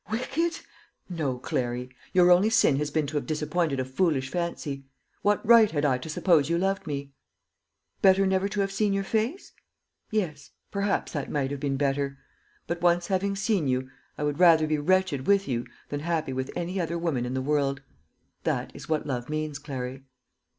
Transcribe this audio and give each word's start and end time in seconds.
"Wicked! 0.09 0.61
no, 1.09 1.37
Clary. 1.37 1.87
Your 2.11 2.31
only 2.31 2.49
sin 2.49 2.77
has 2.77 2.89
been 2.89 3.05
to 3.05 3.17
have 3.17 3.27
disappointed 3.27 3.79
a 3.79 3.85
foolish 3.85 4.31
fancy. 4.31 4.87
What 5.21 5.45
right 5.45 5.69
had 5.69 5.85
I 5.85 5.99
to 5.99 6.09
suppose 6.09 6.49
you 6.49 6.57
loved 6.57 6.87
me? 6.87 7.13
Better 8.01 8.25
never 8.25 8.49
to 8.49 8.61
have 8.61 8.71
seen 8.71 8.93
your 8.93 9.03
face? 9.03 9.51
yes, 10.09 10.49
perhaps 10.71 11.11
that 11.11 11.29
might 11.29 11.51
have 11.51 11.59
been 11.59 11.77
better. 11.77 12.17
But, 12.65 12.81
once 12.81 13.09
having 13.09 13.35
seen 13.35 13.67
you, 13.67 13.91
I 14.17 14.23
would 14.23 14.39
rather 14.39 14.65
be 14.65 14.79
wretched 14.79 15.27
with 15.27 15.47
you 15.47 15.67
than 15.89 15.99
happy 15.99 16.33
with 16.33 16.49
any 16.55 16.81
other 16.81 16.97
woman 16.97 17.23
in 17.23 17.35
the 17.35 17.39
world. 17.39 17.83
That 18.43 18.75
is 18.75 18.89
what 18.89 19.05
love 19.05 19.29
means, 19.29 19.59
Clary." 19.59 20.01